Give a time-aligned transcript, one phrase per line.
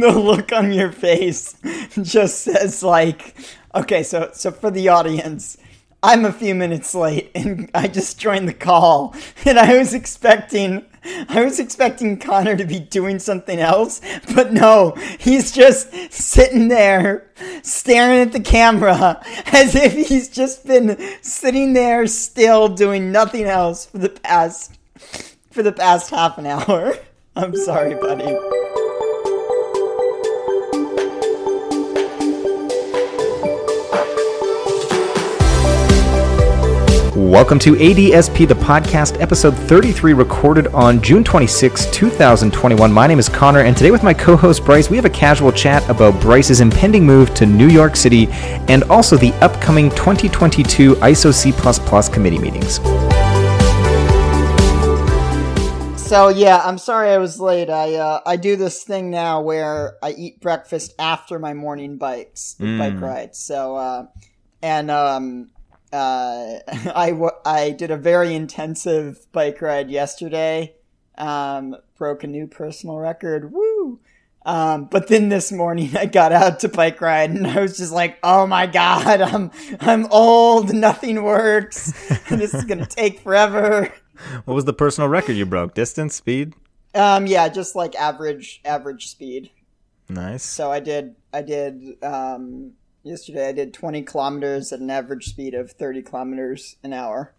[0.12, 1.56] the look on your face
[2.02, 3.34] just says like,
[3.74, 5.56] okay, so so for the audience,
[6.02, 10.84] I'm a few minutes late and I just joined the call and I was expecting
[11.28, 14.00] I was expecting Connor to be doing something else,
[14.34, 17.30] but no, he's just sitting there
[17.62, 23.86] staring at the camera as if he's just been sitting there still doing nothing else
[23.86, 24.76] for the past
[25.50, 26.94] for the past half an hour.
[27.34, 28.87] I'm sorry, buddy.
[37.28, 42.90] Welcome to ADSP, the podcast, episode 33, recorded on June 26, 2021.
[42.90, 45.52] My name is Conor, and today with my co host Bryce, we have a casual
[45.52, 48.28] chat about Bryce's impending move to New York City
[48.68, 51.52] and also the upcoming 2022 ISO C
[52.10, 52.76] committee meetings.
[56.00, 57.68] So yeah, I'm sorry I was late.
[57.68, 62.56] I uh, I do this thing now where I eat breakfast after my morning bikes,
[62.58, 62.78] Mm.
[62.78, 63.38] bike rides.
[63.38, 64.06] So uh,
[64.62, 65.50] and um,
[65.92, 66.58] uh,
[66.94, 70.74] I w- I did a very intensive bike ride yesterday.
[71.16, 73.52] Um, broke a new personal record.
[73.52, 74.00] Woo!
[74.46, 77.92] Um, but then this morning I got out to bike ride and I was just
[77.92, 79.50] like, "Oh my god, I'm
[79.80, 80.72] I'm old.
[80.72, 81.92] Nothing works.
[82.28, 83.92] this is gonna take forever."
[84.46, 85.74] What was the personal record you broke?
[85.74, 86.54] Distance, speed?
[86.94, 89.50] Um, yeah, just like average average speed.
[90.08, 90.42] Nice.
[90.42, 92.72] So I did I did um
[93.02, 97.34] yesterday I did 20 kilometers at an average speed of 30 kilometers an hour,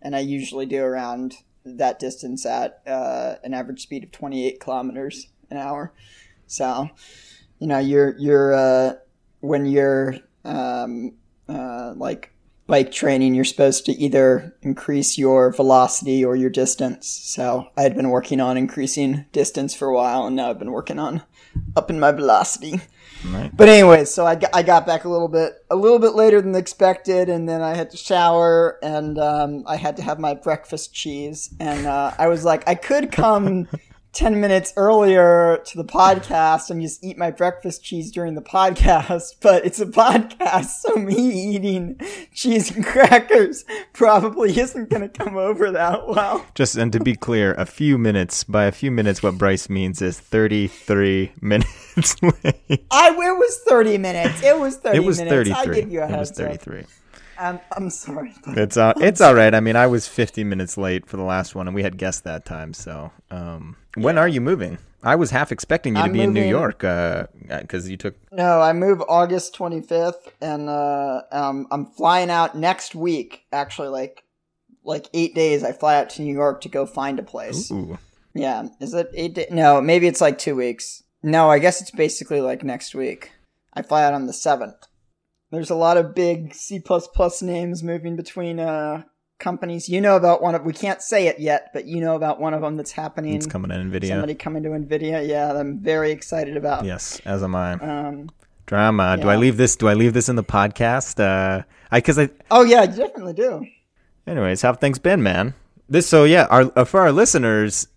[0.00, 5.28] and I usually do around that distance at uh, an average speed of 28 kilometers
[5.50, 5.92] an hour.
[6.46, 6.90] So,
[7.58, 8.94] you know, you're you're uh,
[9.40, 11.14] when you're um,
[11.48, 12.32] uh, like
[12.72, 17.06] bike training, you're supposed to either increase your velocity or your distance.
[17.06, 20.72] So I had been working on increasing distance for a while, and now I've been
[20.72, 21.20] working on
[21.76, 22.80] upping my velocity.
[23.26, 23.54] Right.
[23.54, 26.40] But anyway, so I got, I got back a little bit a little bit later
[26.40, 30.32] than expected, and then I had to shower, and um, I had to have my
[30.32, 33.68] breakfast cheese, and uh, I was like, I could come.
[34.12, 39.36] 10 minutes earlier to the podcast and just eat my breakfast cheese during the podcast,
[39.40, 41.98] but it's a podcast, so me eating
[42.34, 43.64] cheese and crackers
[43.94, 46.44] probably isn't going to come over that well.
[46.54, 48.44] Just and to be clear, a few minutes.
[48.44, 52.84] By a few minutes, what Bryce means is 33 minutes late.
[52.90, 54.42] I it was 30 minutes.
[54.42, 55.50] It was 30 It was minutes.
[55.50, 55.80] I 33.
[55.80, 56.36] give you a It was up.
[57.42, 57.48] 33.
[57.48, 58.34] I'm, I'm sorry.
[58.56, 59.54] It's uh, it's all right.
[59.54, 62.20] I mean, I was 50 minutes late for the last one, and we had guests
[62.22, 62.74] that time.
[62.74, 64.78] So, um, when are you moving?
[65.04, 68.14] I was half expecting you to I'm be in New York because you took.
[68.32, 73.44] No, I move August 25th, and uh, um, I'm flying out next week.
[73.52, 74.22] Actually, like
[74.84, 75.64] like eight days.
[75.64, 77.70] I fly out to New York to go find a place.
[77.72, 77.98] Ooh,
[78.34, 79.50] Yeah, is it eight days?
[79.50, 81.02] No, maybe it's like two weeks.
[81.22, 83.32] No, I guess it's basically like next week.
[83.74, 84.86] I fly out on the seventh.
[85.52, 86.82] There's a lot of big C
[87.42, 89.02] names moving between uh
[89.38, 89.88] companies.
[89.88, 92.54] You know about one of we can't say it yet, but you know about one
[92.54, 93.34] of them that's happening.
[93.34, 94.08] it's coming to Nvidia.
[94.08, 95.28] Somebody coming to Nvidia.
[95.28, 96.86] Yeah, I'm very excited about.
[96.86, 97.72] Yes, as am I.
[97.74, 98.30] Um.
[98.64, 99.18] Drama.
[99.20, 99.76] Do I leave this?
[99.76, 101.20] Do I leave this in the podcast?
[101.20, 102.30] Uh, I because I.
[102.50, 103.66] Oh yeah, you definitely do.
[104.26, 105.52] Anyways, how have things been, man?
[105.88, 106.46] This so yeah.
[106.48, 107.88] Our uh, for our listeners,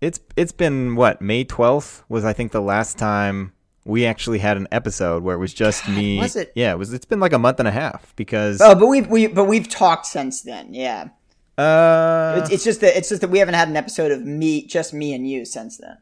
[0.00, 3.52] it's it's been what May 12th was I think the last time
[3.86, 6.18] we actually had an episode where it was just me.
[6.18, 6.52] was it?
[6.54, 6.92] Yeah, it was.
[6.92, 8.60] It's been like a month and a half because.
[8.60, 10.74] Oh, but we've we but we've talked since then.
[10.74, 11.08] Yeah,
[11.56, 14.66] uh, it's, it's just that it's just that we haven't had an episode of me,
[14.66, 15.96] just me and you since then.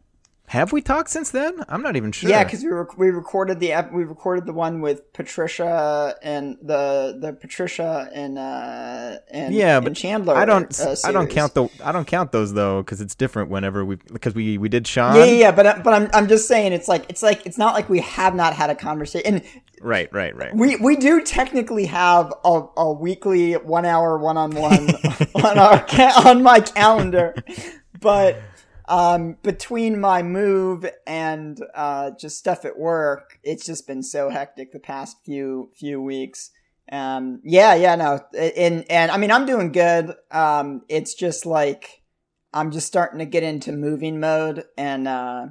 [0.54, 1.52] Have we talked since then?
[1.68, 2.30] I'm not even sure.
[2.30, 6.56] Yeah, because we rec- we recorded the ep- we recorded the one with Patricia and
[6.62, 10.36] the the Patricia and uh and Yeah, and but Chandler.
[10.36, 10.80] I don't.
[10.80, 11.68] uh, I don't count the.
[11.84, 15.16] I don't count those though because it's different whenever we because we we did Sean.
[15.16, 17.58] Yeah, yeah, yeah, but I- but I'm I'm just saying it's like it's like it's
[17.58, 19.34] not like we have not had a conversation.
[19.34, 19.44] And
[19.80, 20.08] Right.
[20.14, 20.34] Right.
[20.34, 20.54] Right.
[20.54, 24.88] we we do technically have a, a weekly one hour one on one
[25.44, 27.34] on our ca- on my calendar,
[28.00, 28.40] but
[28.86, 34.72] um, between my move and uh, just stuff at work, it's just been so hectic
[34.72, 36.50] the past few few weeks.
[36.92, 40.14] Um, yeah, yeah, no, and and I mean I'm doing good.
[40.30, 42.02] Um, it's just like
[42.52, 45.46] I'm just starting to get into moving mode, and uh,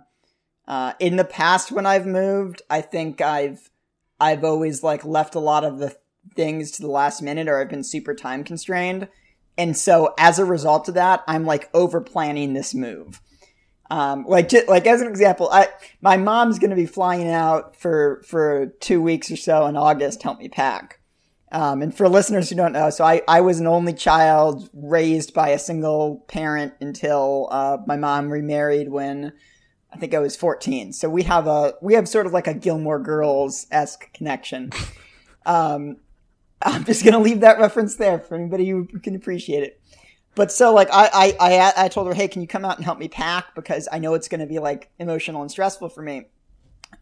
[0.68, 3.72] uh, in the past when I've moved, I think I've
[4.20, 5.98] I've always like left a lot of the
[6.36, 9.08] things to the last minute or I've been super time constrained.
[9.58, 13.22] And so as a result of that, I'm like over planning this move.
[13.90, 15.68] Um, like, ju- like as an example, I,
[16.02, 20.22] my mom's going to be flying out for, for two weeks or so in August
[20.22, 21.00] to help me pack.
[21.52, 25.36] Um, and for listeners who don't know, so I, I was an only child raised
[25.36, 29.34] by a single parent until, uh, my mom remarried when,
[29.94, 30.92] I think I was 14.
[30.94, 34.72] So we have a we have sort of like a Gilmore Girls esque connection.
[35.46, 35.98] um,
[36.64, 39.80] I'm just gonna leave that reference there for anybody who can appreciate it.
[40.36, 42.86] But so like I, I I I told her, hey, can you come out and
[42.86, 46.26] help me pack because I know it's gonna be like emotional and stressful for me.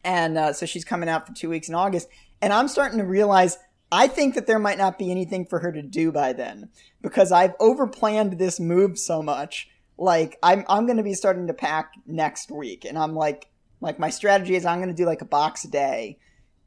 [0.03, 2.07] And uh, so she's coming out for two weeks in August,
[2.41, 3.57] and I'm starting to realize
[3.91, 6.69] I think that there might not be anything for her to do by then
[7.01, 9.69] because I've overplanned this move so much.
[9.97, 13.49] Like I'm I'm gonna be starting to pack next week, and I'm like
[13.81, 16.17] like my strategy is I'm gonna do like a box a day,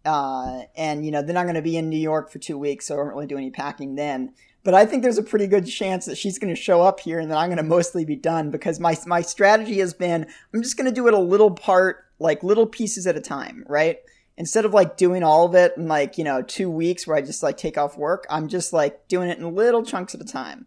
[0.05, 2.95] uh, and you know then I'm gonna be in New York for two weeks, so
[2.95, 4.35] I don't really do any packing then.
[4.63, 7.19] But I think there's a pretty good chance that she's going to show up here,
[7.19, 10.63] and that I'm going to mostly be done because my my strategy has been I'm
[10.63, 13.99] just going to do it a little part, like little pieces at a time, right?
[14.37, 17.23] instead of like doing all of it in like, you know, two weeks where I
[17.23, 20.25] just like take off work, I'm just like doing it in little chunks at a
[20.25, 20.67] time.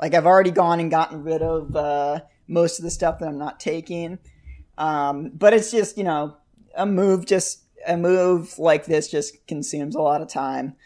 [0.00, 3.38] Like I've already gone and gotten rid of uh, most of the stuff that I'm
[3.38, 4.18] not taking.
[4.76, 6.36] Um, but it's just, you know,
[6.76, 10.76] a move just a move like this just consumes a lot of time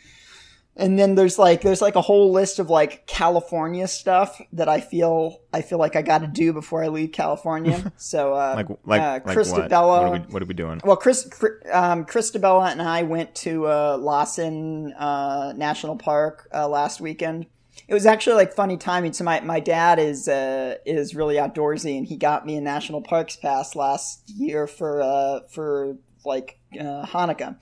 [0.79, 4.81] and then there's like there's like a whole list of like California stuff that I
[4.81, 7.93] feel I feel like I got to do before I leave California.
[7.99, 9.71] So uh, like like uh, like Christabella, what?
[9.71, 10.81] What are, we, what are we doing?
[10.85, 11.25] Well, Chris
[11.73, 17.47] um, Christabella and I went to uh, Lassen uh, National Park uh, last weekend.
[17.89, 19.13] It was actually like funny timing.
[19.15, 23.03] So my, my dad is uh, is really outdoorsy, and he got me a national
[23.03, 27.57] parks pass last year for uh, for like uh, Hanukkah.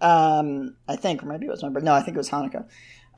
[0.00, 2.66] Um, I think, or maybe it was my No, I think it was Hanukkah.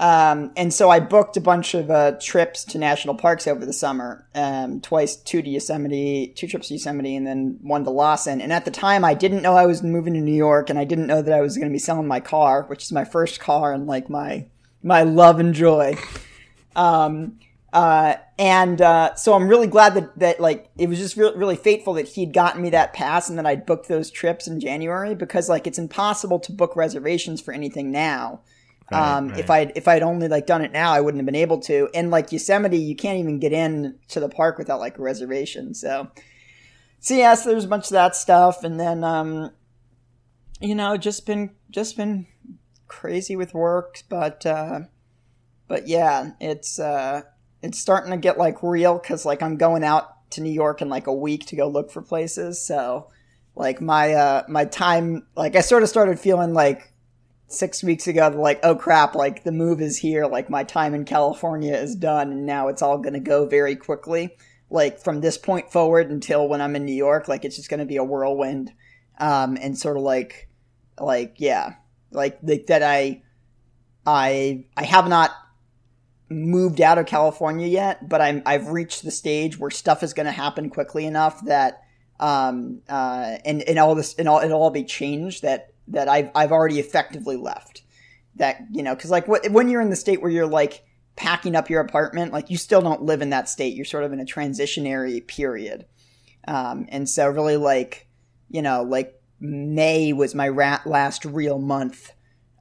[0.01, 3.73] Um, and so I booked a bunch of uh, trips to national parks over the
[3.73, 4.29] summer.
[4.35, 8.41] Um, twice, two to Yosemite, two trips to Yosemite, and then one to Lassen.
[8.41, 10.85] And at the time, I didn't know I was moving to New York, and I
[10.85, 13.41] didn't know that I was going to be selling my car, which is my first
[13.41, 14.47] car and like my
[14.83, 15.97] my love and joy.
[16.77, 17.41] Um,
[17.73, 21.57] uh, and uh, so I'm really glad that that like it was just re- really
[21.57, 25.15] fateful that he'd gotten me that pass and that I'd booked those trips in January
[25.15, 28.41] because like it's impossible to book reservations for anything now.
[28.91, 29.39] Right, um, right.
[29.39, 31.91] If I'd if I'd only like done it now, I wouldn't have been able to.
[31.93, 35.75] And like Yosemite, you can't even get in to the park without like a reservation.
[35.75, 36.09] So,
[37.01, 39.51] so yes, yeah, so there's a bunch of that stuff, and then um,
[40.59, 42.27] you know, just been just been
[42.87, 44.81] crazy with work, but uh,
[45.67, 47.23] but yeah, it's uh
[47.63, 50.89] it's starting to get like real because like I'm going out to New York in
[50.89, 52.61] like a week to go look for places.
[52.61, 53.09] So
[53.59, 56.93] like my uh my time like I sort of started feeling like
[57.49, 61.05] six weeks ago like oh crap like the move is here like my time in
[61.05, 64.37] California is done and now it's all gonna go very quickly
[64.71, 67.87] like from this point forward until when I'm in New York like it's just gonna
[67.87, 68.71] be a whirlwind
[69.19, 70.49] um and sort of like
[71.01, 71.75] like yeah
[72.11, 73.23] like, like that I
[74.07, 75.31] I I have not
[76.31, 80.27] moved out of California yet, but I'm I've reached the stage where stuff is going
[80.27, 81.83] to happen quickly enough that
[82.21, 86.31] um uh and and all this and all it'll all be changed that that I've
[86.35, 87.83] I've already effectively left.
[88.37, 90.85] That you know because like when you're in the state where you're like
[91.17, 93.75] packing up your apartment, like you still don't live in that state.
[93.75, 95.87] You're sort of in a transitionary period,
[96.47, 98.07] um and so really like
[98.49, 102.13] you know like May was my rat last real month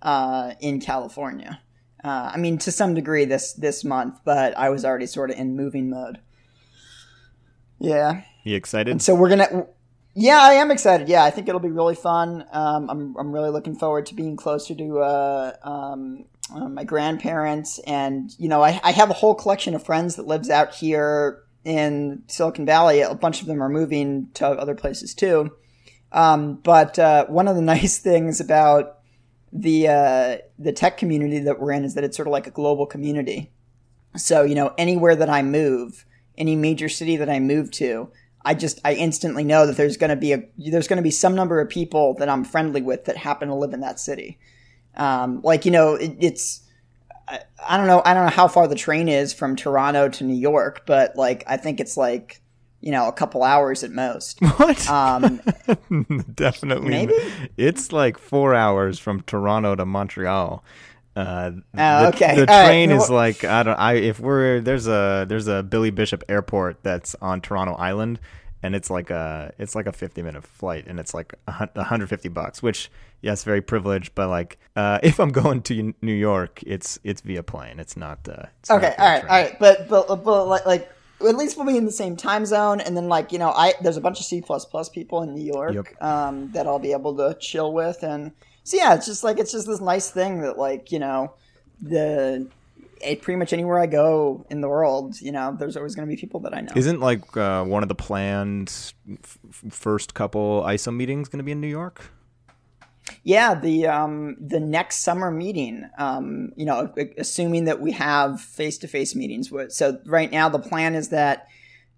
[0.02, 1.62] uh in California.
[2.04, 5.38] Uh, I mean, to some degree this this month, but I was already sort of
[5.38, 6.20] in moving mode.
[7.80, 8.24] Yeah.
[8.44, 8.92] You excited?
[8.92, 9.68] And so we're gonna.
[10.14, 11.10] Yeah, I am excited.
[11.10, 12.46] Yeah, I think it'll be really fun.
[12.52, 17.80] Um, I'm I'm really looking forward to being closer to uh, um, uh, my grandparents,
[17.80, 21.44] and you know, I I have a whole collection of friends that lives out here
[21.64, 23.02] in Silicon Valley.
[23.02, 25.52] A bunch of them are moving to other places too.
[26.12, 28.97] Um, but uh, one of the nice things about
[29.52, 32.52] the uh, the tech community that we're in is that it's sort of like a
[32.52, 33.52] global community.
[34.16, 36.06] So you know, anywhere that I move,
[36.38, 38.12] any major city that I move to,
[38.46, 41.12] I just I instantly know that there's going to be a there's going to be
[41.12, 44.40] some number of people that I'm friendly with that happen to live in that city.
[44.96, 46.64] Um, like you know, it, it's
[47.28, 50.24] I, I don't know I don't know how far the train is from Toronto to
[50.24, 52.42] New York, but like I think it's like
[52.88, 54.40] you know, a couple hours at most.
[54.58, 54.90] What?
[54.90, 55.42] Um,
[56.34, 56.90] Definitely.
[56.90, 57.14] Maybe
[57.58, 60.64] it's like four hours from Toronto to Montreal.
[61.14, 62.36] Uh, oh, the, okay.
[62.38, 63.02] The train right.
[63.02, 63.76] is like I don't.
[63.76, 68.22] I if we're there's a there's a Billy Bishop Airport that's on Toronto Island,
[68.64, 72.64] and it's like a it's like a 50 minute flight, and it's like 150 bucks.
[72.64, 72.90] Which
[73.22, 77.44] yes, very privileged, but like uh, if I'm going to New York, it's it's via
[77.44, 77.82] plane.
[77.82, 78.28] It's not.
[78.30, 78.96] Uh, it's okay.
[78.98, 79.24] Not all right.
[79.24, 79.60] All right.
[79.60, 80.90] But but but like
[81.26, 83.74] at least we'll be in the same time zone and then like you know i
[83.82, 84.44] there's a bunch of c++
[84.94, 86.04] people in new york yep.
[86.04, 88.32] um, that i'll be able to chill with and
[88.64, 91.34] so yeah it's just like it's just this nice thing that like you know
[91.82, 92.48] the
[93.02, 96.14] it, pretty much anywhere I go in the world, you know, there's always going to
[96.14, 96.72] be people that I know.
[96.76, 98.74] Isn't like uh, one of the planned
[99.24, 99.38] f-
[99.70, 102.10] first couple ISO meetings going to be in New York?
[103.28, 108.78] Yeah, the um, the next summer meeting, um, you know, assuming that we have face
[108.78, 109.52] to face meetings.
[109.76, 111.46] So right now, the plan is that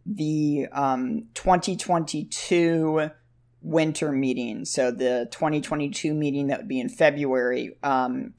[0.08, 3.12] the um, 2022
[3.62, 8.34] winter meeting, so the 2022 meeting that would be in February, um,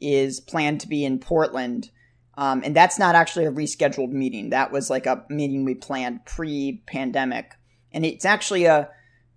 [0.00, 1.92] is planned to be in Portland.
[2.36, 4.50] Um, and that's not actually a rescheduled meeting.
[4.50, 7.52] That was like a meeting we planned pre pandemic.
[7.92, 8.88] And it's actually a,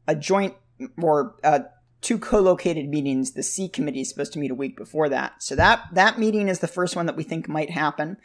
[0.07, 0.55] a joint
[0.99, 1.59] or uh,
[2.01, 3.31] two co-located meetings.
[3.31, 5.41] The C committee is supposed to meet a week before that.
[5.41, 8.17] So that, that meeting is the first one that we think might happen.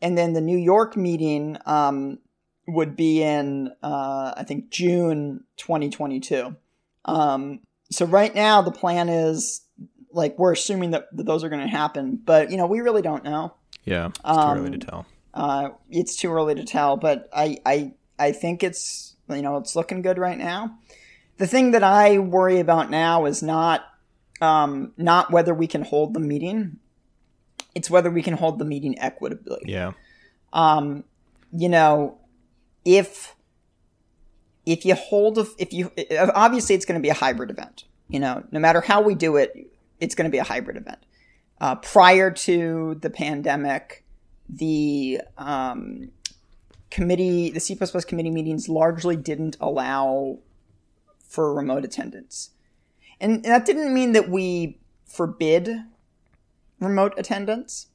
[0.00, 2.18] And then the New York meeting um,
[2.66, 6.54] would be in, uh, I think, June 2022.
[7.04, 9.62] Um, so right now the plan is
[10.12, 13.02] like we're assuming that, that those are going to happen, but you know we really
[13.02, 13.54] don't know.
[13.84, 15.06] Yeah, it's too um, early to tell.
[15.34, 19.76] Uh, it's too early to tell, but I, I I think it's you know it's
[19.76, 20.78] looking good right now.
[21.38, 23.84] The thing that I worry about now is not
[24.40, 26.78] um, not whether we can hold the meeting.
[27.74, 29.62] It's whether we can hold the meeting equitably.
[29.64, 29.92] Yeah.
[30.52, 31.04] Um,
[31.52, 32.18] you know,
[32.84, 33.34] if
[34.66, 35.90] if you hold if you
[36.34, 37.84] obviously it's going to be a hybrid event.
[38.08, 39.54] You know, no matter how we do it,
[40.00, 40.98] it's going to be a hybrid event.
[41.60, 44.04] Uh, prior to the pandemic,
[44.48, 46.10] the um,
[46.90, 50.38] committee, the C++ committee meetings largely didn't allow
[51.28, 52.50] for remote attendance.
[53.20, 55.84] And that didn't mean that we forbid
[56.80, 57.88] remote attendance.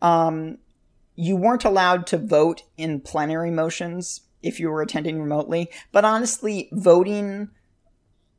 [0.00, 0.58] Um,
[1.14, 6.68] you weren't allowed to vote in plenary motions if you were attending remotely, but honestly,
[6.72, 7.50] voting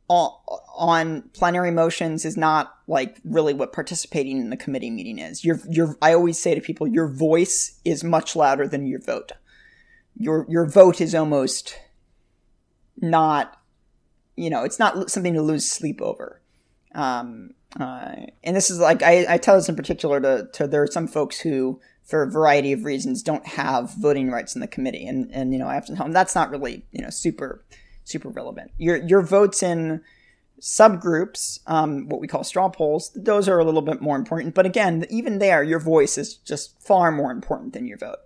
[0.10, 5.46] on plenary motions is not like really what participating in the committee meeting is.
[5.46, 9.34] Your your I always say to people, your voice is much louder than your vote.
[10.16, 11.78] Your your vote is almost
[12.98, 13.59] not,
[14.40, 16.42] you know, it's not something to lose sleep over.
[16.96, 20.82] Um, uh, and this is like I, I tell this in particular to, to there
[20.82, 24.68] are some folks who, for a variety of reasons, don't have voting rights in the
[24.68, 27.10] committee, and and you know I have to tell them that's not really you know
[27.10, 27.64] super
[28.06, 28.72] super relevant.
[28.78, 30.02] Your your votes in
[30.62, 34.56] subgroups, um, what we call straw polls, those are a little bit more important.
[34.56, 38.20] But again, even there, your voice is just far more important than your vote.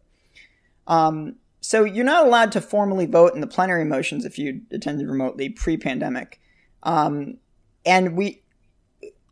[0.88, 5.08] Um, so you're not allowed to formally vote in the plenary motions if you attended
[5.08, 6.41] remotely pre-pandemic.
[6.84, 7.38] Um,
[7.86, 8.43] and we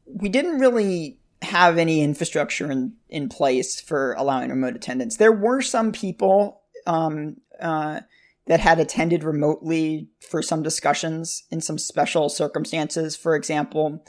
[0.05, 5.17] we didn't really have any infrastructure in, in place for allowing remote attendance.
[5.17, 7.99] There were some people um, uh,
[8.47, 13.17] that had attended remotely for some discussions in some special circumstances.
[13.17, 14.05] For example,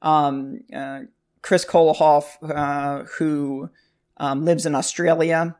[0.00, 1.00] um, uh,
[1.42, 3.68] Chris Kohlhoff, uh, who
[4.16, 5.56] um, lives in Australia,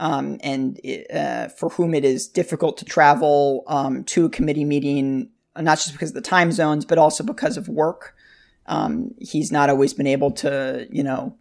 [0.00, 0.80] um, and
[1.14, 5.92] uh, for whom it is difficult to travel um, to a committee meeting, not just
[5.92, 8.16] because of the time zones, but also because of work.
[8.64, 11.36] Um, he's not always been able to, you know,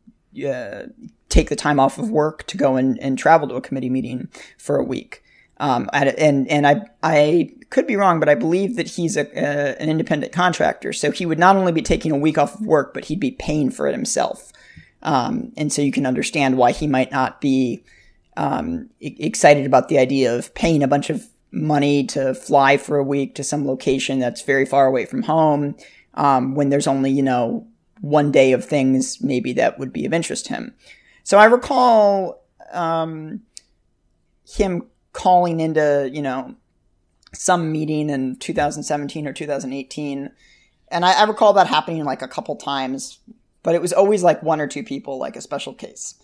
[0.45, 0.87] uh,
[1.29, 4.27] take the time off of work to go and, and travel to a committee meeting
[4.57, 5.23] for a week.
[5.61, 9.81] Um, and and I I could be wrong, but I believe that he's a, a,
[9.81, 12.93] an independent contractor, so he would not only be taking a week off of work,
[12.93, 14.51] but he'd be paying for it himself.
[15.01, 17.83] Um, and so you can understand why he might not be
[18.39, 23.03] um, excited about the idea of paying a bunch of money to fly for a
[23.03, 25.75] week to some location that's very far away from home
[26.13, 27.67] um, when there's only you know
[28.01, 30.73] one day of things maybe that would be of interest to him.
[31.23, 32.41] So I recall
[32.71, 33.41] um,
[34.47, 36.55] him calling into, you know,
[37.33, 40.31] some meeting in 2017 or 2018.
[40.87, 43.19] And I, I recall that happening like a couple times,
[43.63, 46.15] but it was always like one or two people, like a special case.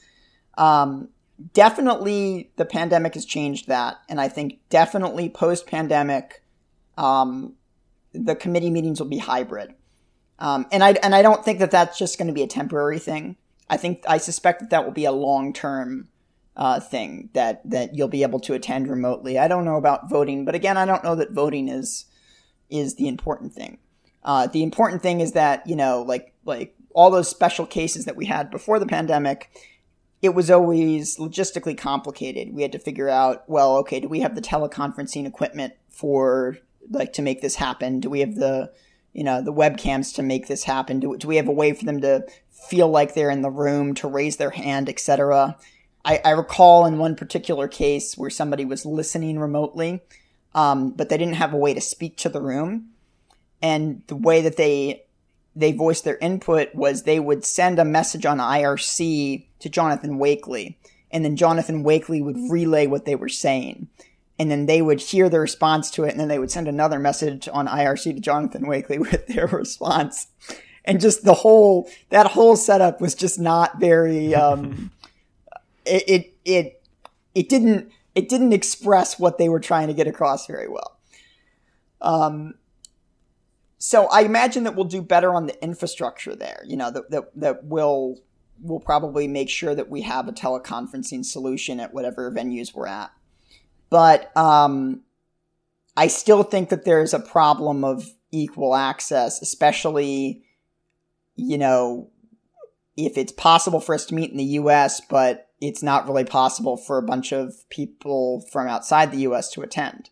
[0.57, 1.09] Um,
[1.53, 3.97] definitely the pandemic has changed that.
[4.09, 6.43] And I think definitely post pandemic,
[6.97, 7.53] um,
[8.13, 9.73] the committee meetings will be hybrid.
[10.39, 12.99] Um, and I, and I don't think that that's just going to be a temporary
[12.99, 13.37] thing.
[13.69, 16.09] I think, I suspect that that will be a long term
[16.55, 19.37] uh, thing that that you'll be able to attend remotely.
[19.37, 22.05] I don't know about voting, but again, I don't know that voting is
[22.69, 23.77] is the important thing.
[24.23, 28.15] Uh, the important thing is that you know, like like all those special cases that
[28.15, 29.49] we had before the pandemic,
[30.25, 32.53] it was always logistically complicated.
[32.53, 36.57] We had to figure out, well, okay, do we have the teleconferencing equipment for
[36.89, 37.99] like to make this happen?
[37.99, 38.71] Do we have the
[39.13, 40.99] you know the webcams to make this happen?
[40.99, 43.93] Do, do we have a way for them to feel like they're in the room,
[43.95, 45.55] to raise their hand, etc.
[46.03, 50.01] I, I recall in one particular case where somebody was listening remotely,
[50.53, 52.89] um, but they didn't have a way to speak to the room.
[53.61, 55.04] And the way that they
[55.55, 60.77] they voiced their input was they would send a message on IRC to Jonathan Wakely,
[61.11, 63.87] and then Jonathan Wakely would relay what they were saying.
[64.37, 66.99] And then they would hear the response to it, and then they would send another
[66.99, 70.27] message on IRC to Jonathan Wakely with their response.
[70.83, 74.35] And just the whole that whole setup was just not very.
[74.35, 74.91] Um,
[75.85, 76.83] it, it it
[77.33, 80.97] it didn't it didn't express what they were trying to get across very well.
[82.01, 82.55] Um,
[83.77, 86.63] so I imagine that we'll do better on the infrastructure there.
[86.65, 88.21] You know that that that will
[88.61, 93.11] will probably make sure that we have a teleconferencing solution at whatever venues we're at.
[93.89, 95.01] But um,
[95.97, 100.43] I still think that there's a problem of equal access, especially
[101.35, 102.09] you know
[102.97, 106.77] if it's possible for us to meet in the U.S., but it's not really possible
[106.77, 109.51] for a bunch of people from outside the U.S.
[109.51, 110.09] to attend.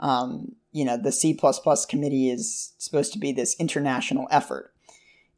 [0.00, 1.38] Um, you know, the C++
[1.88, 4.72] committee is supposed to be this international effort.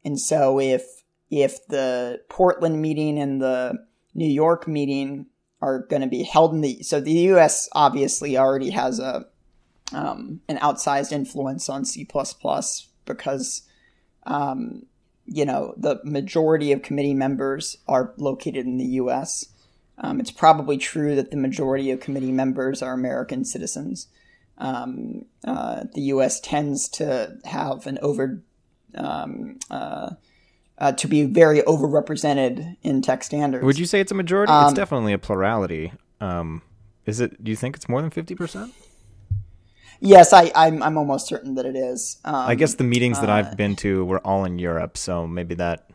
[0.03, 5.27] And so if if the Portland meeting and the New York meeting
[5.61, 9.25] are going to be held in the so the US obviously already has a
[9.93, 12.07] um, an outsized influence on C++
[13.05, 13.61] because
[14.25, 14.83] um,
[15.25, 19.45] you know the majority of committee members are located in the US.
[19.97, 24.07] Um, it's probably true that the majority of committee members are American citizens
[24.61, 26.39] um, uh, the U.S.
[26.39, 28.43] tends to have an over
[28.95, 30.11] um, uh,
[30.77, 33.65] uh, to be very overrepresented in tech standards.
[33.65, 34.53] Would you say it's a majority?
[34.53, 35.91] Um, it's definitely a plurality.
[36.21, 36.61] Um,
[37.05, 37.43] is it?
[37.43, 38.73] Do you think it's more than fifty percent?
[39.99, 40.81] Yes, I, I'm.
[40.83, 42.19] I'm almost certain that it is.
[42.23, 45.55] I guess the meetings that I've uh, been to were all in Europe, so maybe
[45.55, 45.89] that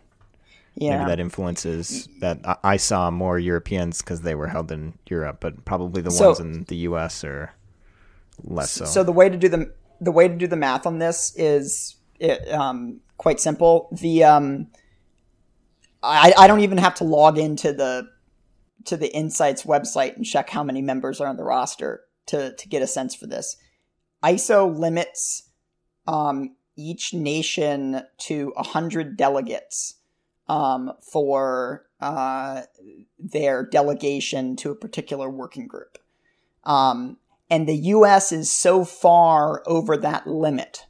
[0.75, 0.99] yeah.
[0.99, 5.65] maybe that influences that I saw more Europeans because they were held in Europe, but
[5.65, 7.23] probably the so, ones in the U.S.
[7.23, 7.53] are
[8.47, 8.85] less so.
[8.85, 11.97] So the way to do the the way to do the math on this is
[12.19, 13.89] it, um, quite simple.
[13.93, 14.69] The um,
[16.03, 18.09] I, I don't even have to log into the
[18.85, 22.69] to the INCITS website and check how many members are on the roster to to
[22.69, 23.57] get a sense for this.
[24.23, 25.51] ISO limits
[26.07, 29.95] um, each nation to hundred delegates
[30.49, 32.63] um, for uh,
[33.19, 35.99] their delegation to a particular working group.
[36.65, 37.19] Um,
[37.51, 40.87] and the US is so far over that limit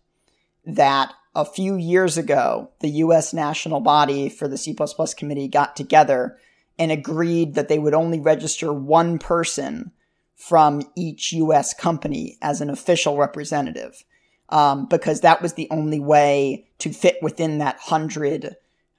[0.64, 4.74] that a few years ago, the US national body for the C
[5.16, 6.38] committee got together
[6.78, 9.92] and agreed that they would only register one person
[10.34, 14.04] from each US company as an official representative.
[14.48, 18.54] Um, because that was the only way to fit within that hundred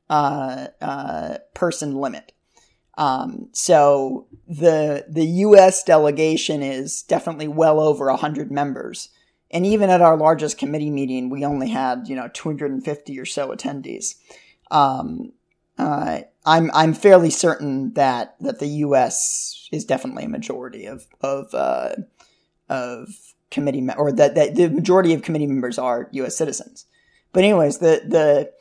[0.10, 2.34] uh, uh, person limit.
[2.98, 5.84] Um, so the the U.S.
[5.84, 9.10] delegation is definitely well over hundred members,
[9.52, 13.50] and even at our largest committee meeting, we only had you know 250 or so
[13.50, 14.16] attendees.
[14.72, 15.32] Um,
[15.78, 19.70] uh, I'm I'm fairly certain that that the U.S.
[19.72, 21.96] is definitely a majority of of uh,
[22.68, 23.10] of
[23.52, 26.36] committee me- or that, that the majority of committee members are U.S.
[26.36, 26.86] citizens.
[27.32, 28.52] But anyways, the the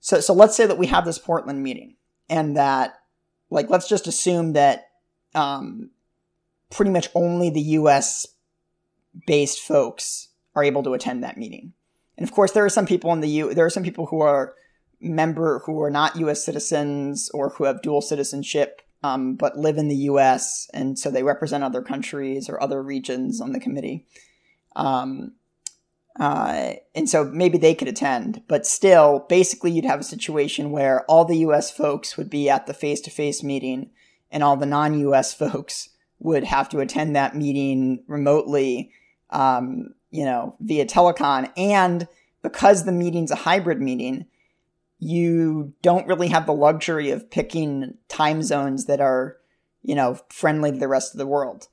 [0.00, 1.96] so so let's say that we have this Portland meeting
[2.30, 2.94] and that
[3.50, 4.90] like let's just assume that
[5.34, 5.90] um,
[6.70, 8.26] pretty much only the U.S.
[9.26, 11.72] based folks are able to attend that meeting.
[12.16, 13.54] And of course, there are some people in the U.
[13.54, 14.54] There are some people who are
[15.00, 16.44] member who are not U.S.
[16.44, 20.68] citizens or who have dual citizenship, um, but live in the U.S.
[20.74, 24.06] and so they represent other countries or other regions on the committee.
[24.74, 25.32] Um,
[26.18, 31.04] uh, and so maybe they could attend, but still, basically, you'd have a situation where
[31.04, 33.90] all the US folks would be at the face to face meeting,
[34.30, 38.90] and all the non US folks would have to attend that meeting remotely,
[39.30, 41.52] um, you know, via telecon.
[41.56, 42.08] And
[42.42, 44.26] because the meeting's a hybrid meeting,
[44.98, 49.36] you don't really have the luxury of picking time zones that are,
[49.82, 51.68] you know, friendly to the rest of the world.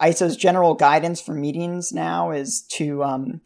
[0.00, 3.42] ISO's general guidance for meetings now is to, um,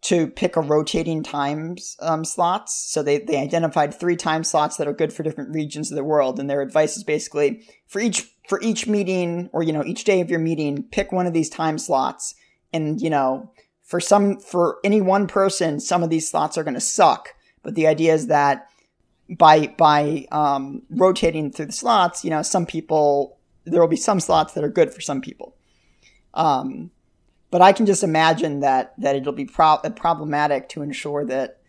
[0.00, 2.74] to pick a rotating times um, slots.
[2.90, 6.04] So they, they identified three time slots that are good for different regions of the
[6.04, 6.38] world.
[6.38, 10.20] And their advice is basically for each for each meeting or you know each day
[10.20, 12.34] of your meeting, pick one of these time slots.
[12.72, 16.74] And you know for some for any one person, some of these slots are going
[16.74, 17.34] to suck.
[17.62, 18.68] But the idea is that
[19.28, 24.20] by by um, rotating through the slots, you know some people there will be some
[24.20, 25.56] slots that are good for some people.
[26.34, 26.92] Um,
[27.50, 31.60] but I can just imagine that that it'll be pro- problematic to ensure that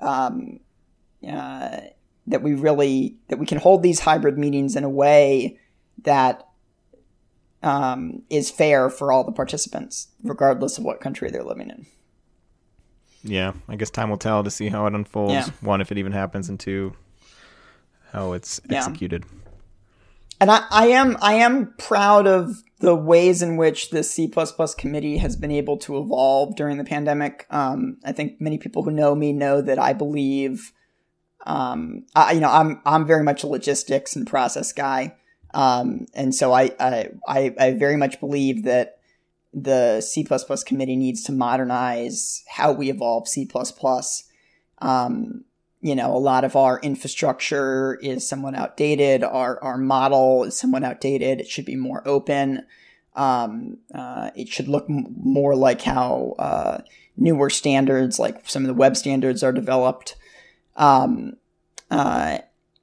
[0.00, 0.60] um,
[1.26, 1.80] uh,
[2.26, 5.58] that we really that we can hold these hybrid meetings in a way
[6.02, 6.46] that
[7.62, 11.86] um, is fair for all the participants, regardless of what country they're living in.
[13.22, 15.32] Yeah, I guess time will tell to see how it unfolds.
[15.32, 15.48] Yeah.
[15.60, 16.94] One, if it even happens, and two,
[18.12, 19.24] how it's executed.
[19.24, 19.50] Yeah.
[20.42, 24.30] and I, I am I am proud of the ways in which the C
[24.76, 27.46] committee has been able to evolve during the pandemic.
[27.50, 30.72] Um, I think many people who know me know that I believe,
[31.46, 35.14] um, I, you know, I'm I'm very much a logistics and process guy,
[35.54, 38.98] um, and so I, I I very much believe that
[39.54, 40.26] the C
[40.66, 43.48] committee needs to modernize how we evolve C
[44.82, 45.44] um,
[45.86, 49.22] you know, a lot of our infrastructure is somewhat outdated.
[49.22, 51.40] Our, our model is somewhat outdated.
[51.40, 52.66] It should be more open.
[53.14, 56.80] Um, uh, it should look m- more like how uh,
[57.16, 60.16] newer standards, like some of the web standards, are developed.
[60.74, 61.34] Um,
[61.88, 62.38] uh,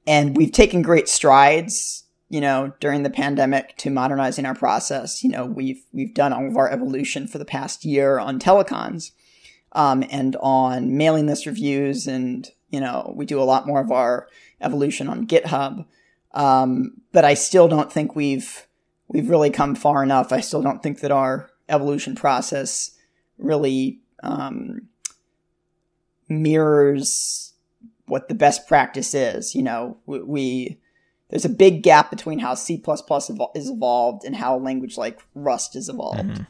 [0.06, 5.22] and we've taken great strides, you know, during the pandemic to modernizing our process.
[5.22, 9.10] You know, we've we've done all of our evolution for the past year on telecons,
[9.72, 13.92] um, and on mailing list reviews and you know, we do a lot more of
[13.92, 14.26] our
[14.60, 15.86] evolution on GitHub.
[16.32, 18.66] Um, but I still don't think we've
[19.06, 20.32] we've really come far enough.
[20.32, 22.90] I still don't think that our evolution process
[23.38, 24.88] really um,
[26.28, 27.52] mirrors
[28.06, 29.54] what the best practice is.
[29.54, 30.80] You know, we, we
[31.30, 32.82] there's a big gap between how C++
[33.54, 36.18] is evolved and how a language like Rust is evolved.
[36.18, 36.42] Mm-hmm.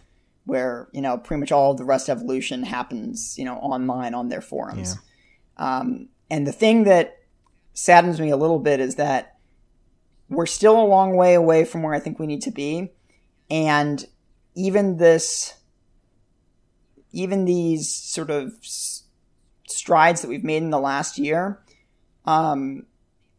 [0.47, 4.31] Where you know pretty much all of the Rust evolution happens, you know, online on
[4.31, 4.97] their forums.
[5.59, 5.79] Yeah.
[5.79, 7.19] Um, and the thing that
[7.73, 9.37] saddens me a little bit is that
[10.29, 12.91] we're still a long way away from where I think we need to be.
[13.51, 14.05] And
[14.55, 15.55] even this,
[17.13, 18.53] even these sort of
[19.69, 21.61] strides that we've made in the last year,
[22.25, 22.87] um,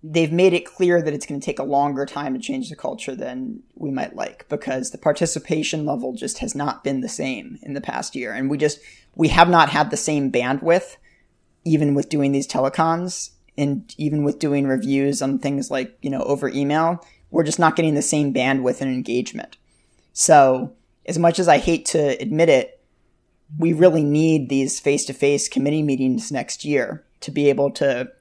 [0.03, 2.75] they've made it clear that it's going to take a longer time to change the
[2.75, 7.57] culture than we might like because the participation level just has not been the same
[7.63, 8.31] in the past year.
[8.31, 8.79] And we just,
[9.15, 10.97] we have not had the same bandwidth
[11.65, 16.21] even with doing these telecons and even with doing reviews on things like, you know,
[16.21, 19.57] over email, we're just not getting the same bandwidth and engagement.
[20.13, 20.73] So,
[21.07, 22.81] as much as I hate to admit it,
[23.57, 28.11] we really need these face to face committee meetings next year to be able to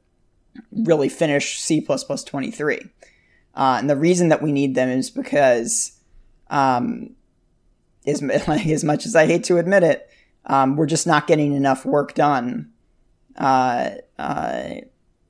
[0.72, 2.80] really finish C 23.
[3.56, 5.98] Uh, and the reason that we need them is because,
[6.50, 7.14] um,
[8.06, 10.08] as, as much as I hate to admit it,
[10.46, 12.73] um, we're just not getting enough work done
[13.36, 14.74] uh, uh,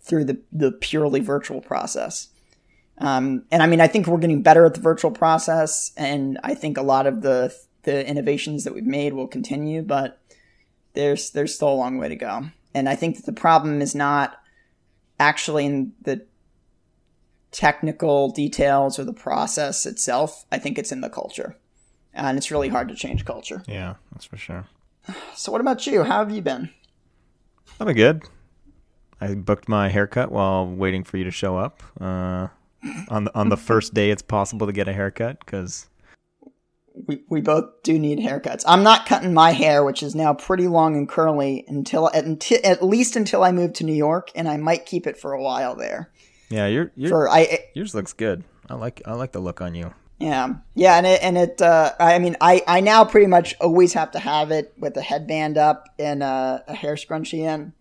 [0.00, 2.28] through the, the purely virtual process.
[2.98, 6.54] Um, and I mean, I think we're getting better at the virtual process, and I
[6.54, 10.20] think a lot of the the innovations that we've made will continue, but
[10.94, 12.46] there's there's still a long way to go.
[12.72, 14.40] And I think that the problem is not
[15.18, 16.24] actually in the
[17.50, 20.44] technical details or the process itself.
[20.50, 21.56] I think it's in the culture,
[22.12, 23.62] and it's really hard to change culture.
[23.66, 24.66] Yeah, that's for sure.
[25.34, 26.04] So, what about you?
[26.04, 26.70] How have you been?
[27.80, 28.24] I've been good.
[29.20, 31.82] I booked my haircut while waiting for you to show up.
[32.00, 32.48] Uh,
[33.08, 35.86] on the on the first day, it's possible to get a haircut because
[37.06, 38.64] we we both do need haircuts.
[38.66, 42.84] I'm not cutting my hair, which is now pretty long and curly, until at, at
[42.84, 45.74] least until I move to New York, and I might keep it for a while
[45.74, 46.10] there.
[46.50, 48.44] Yeah, your for I yours looks good.
[48.68, 49.94] I like I like the look on you.
[50.18, 51.60] Yeah, yeah, and it and it.
[51.60, 55.02] Uh, I mean, I I now pretty much always have to have it with a
[55.02, 57.72] headband up and a, a hair scrunchie in.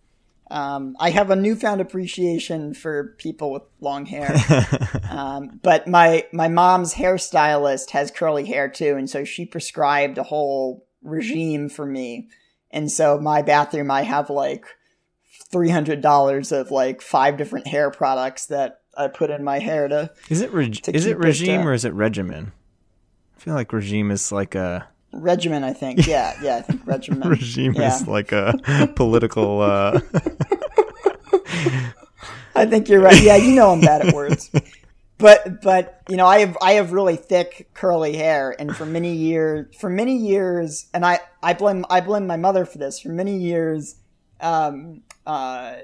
[0.50, 4.34] Um, I have a newfound appreciation for people with long hair,
[5.10, 10.24] um, but my my mom's hairstylist has curly hair too, and so she prescribed a
[10.24, 12.28] whole regime for me.
[12.70, 14.66] And so my bathroom, I have like
[15.50, 19.88] three hundred dollars of like five different hair products that I put in my hair
[19.88, 20.10] to.
[20.28, 22.52] Is it reg- is it regime it, uh, or is it regimen?
[23.36, 25.64] I feel like regime is like a regimen.
[25.64, 26.06] I think.
[26.06, 26.56] Yeah, yeah.
[26.56, 27.28] I think regimen.
[27.28, 27.94] regime yeah.
[27.94, 28.54] is like a
[28.96, 29.60] political.
[29.60, 30.00] Uh...
[32.56, 33.20] I think you're right.
[33.22, 34.50] Yeah, you know I'm bad at words.
[35.16, 39.14] But but you know I have I have really thick curly hair, and for many
[39.14, 42.98] years for many years, and I I blame I blame my mother for this.
[42.98, 43.94] For many years,
[44.40, 45.76] um, uh,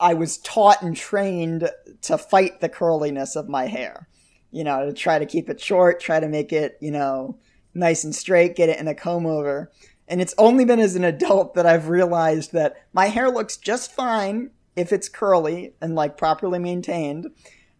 [0.00, 1.68] I was taught and trained
[2.02, 4.08] to fight the curliness of my hair.
[4.50, 7.38] You know, to try to keep it short, try to make it, you know,
[7.74, 9.70] nice and straight, get it in a comb over.
[10.06, 13.92] And it's only been as an adult that I've realized that my hair looks just
[13.92, 17.30] fine if it's curly and like properly maintained.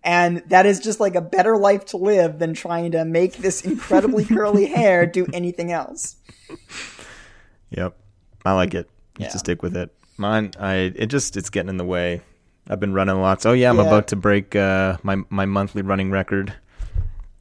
[0.02, 3.64] And that is just like a better life to live than trying to make this
[3.64, 6.16] incredibly curly hair do anything else.
[7.70, 7.96] Yep.
[8.44, 8.88] I like it.
[9.18, 9.30] You Yeah.
[9.30, 9.94] To stick with it.
[10.16, 12.22] Mine, I it just it's getting in the way.
[12.68, 13.44] I've been running lots.
[13.44, 13.86] Oh yeah, I'm yeah.
[13.86, 16.54] about to break uh, my my monthly running record.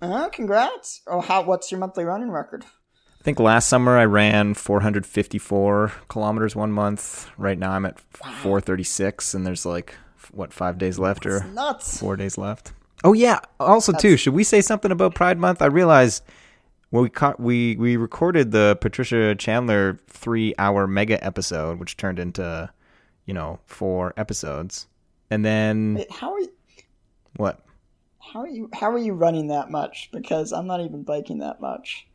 [0.01, 1.01] Uh, congrats!
[1.07, 1.43] Oh, how?
[1.43, 2.65] What's your monthly running record?
[2.65, 7.29] I think last summer I ran 454 kilometers one month.
[7.37, 8.31] Right now I'm at wow.
[8.41, 9.95] 436, and there's like
[10.33, 11.99] what five days left That's or nuts.
[11.99, 12.73] four days left.
[13.05, 13.39] Oh yeah.
[13.59, 15.61] Also, too, should we say something about Pride Month?
[15.61, 16.23] I realized
[16.93, 22.19] when we caught we we recorded the Patricia Chandler three hour mega episode, which turned
[22.19, 22.69] into
[23.25, 24.85] you know four episodes,
[25.31, 26.53] and then Wait, how are you,
[27.35, 27.65] what?
[28.19, 30.09] how are you how are you running that much?
[30.13, 32.05] Because I'm not even biking that much.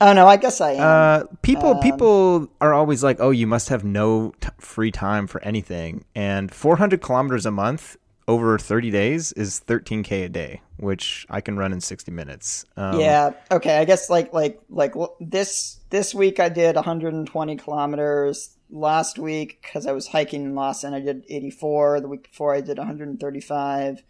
[0.00, 0.80] Oh no, I guess I am.
[0.80, 5.26] Uh, people Um, people are always like, "Oh, you must have no t- free time
[5.26, 7.96] for anything." And 400 kilometers a month
[8.28, 12.64] over 30 days is 13k a day, which I can run in 60 minutes.
[12.76, 13.32] Um, yeah.
[13.50, 13.78] Okay.
[13.78, 18.56] I guess like like like this this week I did 120 kilometers.
[18.74, 22.00] Last week because I was hiking in Lassen, I did 84.
[22.00, 24.02] The week before I did 135.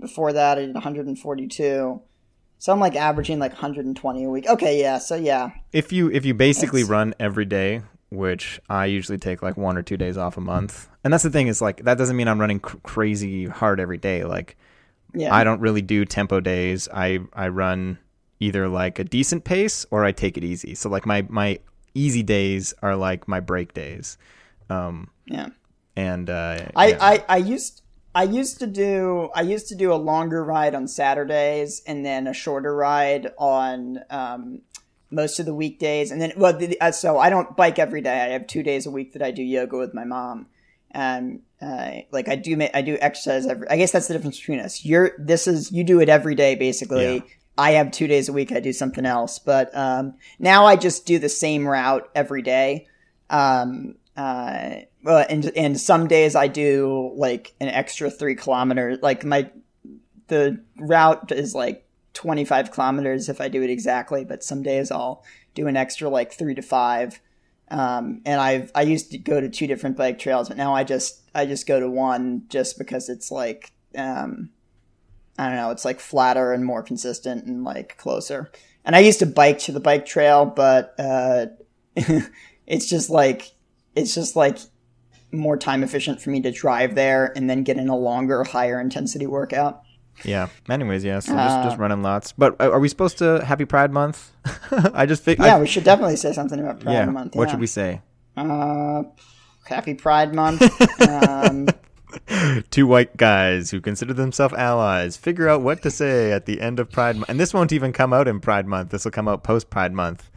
[0.00, 2.02] Before that I did 142.
[2.60, 4.48] So I'm like averaging like 120 a week.
[4.48, 4.80] Okay.
[4.80, 4.98] Yeah.
[4.98, 5.50] So yeah.
[5.72, 9.76] If you if you basically It's- run every day, which I usually take like one
[9.76, 12.28] or two days off a month, and that's the thing is like that doesn't mean
[12.28, 14.24] I'm running cr- crazy hard every day.
[14.24, 14.56] Like
[15.14, 15.34] Yeah.
[15.34, 16.88] I don't really do tempo days.
[16.92, 17.98] I I run
[18.40, 20.74] either like a decent pace or I take it easy.
[20.74, 21.58] So like my my
[21.94, 24.16] easy days are like my break days.
[24.70, 25.48] Um yeah.
[25.96, 26.98] and uh I, yeah.
[27.00, 27.82] I, I used
[28.14, 32.26] I used to do I used to do a longer ride on Saturdays and then
[32.26, 34.62] a shorter ride on um,
[35.10, 36.10] most of the weekdays.
[36.10, 38.20] And then well the, uh, so I don't bike every day.
[38.20, 40.46] I have two days a week that I do yoga with my mom.
[40.90, 44.38] And uh, like I do ma- I do exercise every I guess that's the difference
[44.38, 44.84] between us.
[44.84, 47.16] You're this is you do it every day basically.
[47.16, 47.22] Yeah.
[47.58, 48.52] I have two days a week.
[48.52, 49.40] I do something else.
[49.40, 52.86] But um, now I just do the same route every day.
[53.28, 58.98] Um, uh, well, and and some days I do like an extra three kilometers.
[59.02, 59.50] Like my
[60.28, 61.87] the route is like
[62.18, 66.08] twenty five kilometers if I do it exactly, but some days I'll do an extra
[66.08, 67.20] like three to five.
[67.70, 70.82] Um, and I've I used to go to two different bike trails, but now I
[70.82, 74.50] just I just go to one just because it's like um,
[75.38, 78.50] I don't know, it's like flatter and more consistent and like closer.
[78.84, 81.46] And I used to bike to the bike trail, but uh,
[82.66, 83.52] it's just like
[83.94, 84.58] it's just like
[85.30, 88.80] more time efficient for me to drive there and then get in a longer, higher
[88.80, 89.82] intensity workout.
[90.24, 90.48] Yeah.
[90.68, 92.32] Anyways, yeah, so Uh, just just running lots.
[92.32, 94.32] But uh, are we supposed to happy Pride month?
[94.94, 97.04] I just think Yeah, we should definitely say something about Pride yeah.
[97.06, 97.34] Month.
[97.34, 98.02] What should we say?
[98.36, 99.02] Uh,
[99.64, 100.62] happy Pride Month.
[101.08, 101.68] um,
[102.70, 106.80] Two white guys who consider themselves allies figure out what to say at the end
[106.80, 107.28] of Pride month.
[107.28, 108.90] And this won't even come out in Pride month.
[108.90, 110.30] This will come out post Pride month.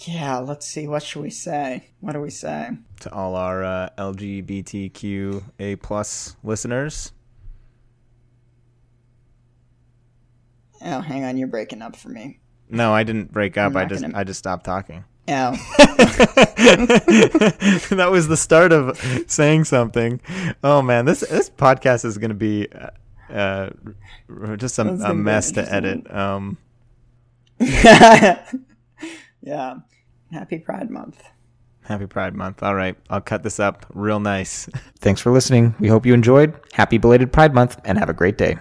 [0.00, 0.86] yeah, let's see.
[0.86, 1.88] What should we say?
[2.00, 2.70] What do we say?
[3.00, 7.12] to all our uh, LGBTQA plus listeners.
[10.84, 12.40] Oh, hang on, you're breaking up for me.
[12.68, 13.72] No, I didn't break up.
[13.72, 15.04] I'm I not just gonna- I just stopped talking.
[15.26, 15.52] Oh,
[17.90, 20.20] that was the start of saying something.
[20.62, 22.90] Oh man, this this podcast is going to be uh,
[23.32, 23.70] uh,
[24.56, 26.12] just a, a mess to edit.
[26.14, 26.58] Um,
[27.58, 28.44] yeah.
[30.30, 31.22] Happy Pride Month.
[31.84, 32.62] happy Pride Month.
[32.62, 34.68] All right, I'll cut this up real nice.
[34.98, 35.74] Thanks for listening.
[35.80, 36.54] We hope you enjoyed.
[36.72, 38.58] Happy belated Pride Month and have a great day.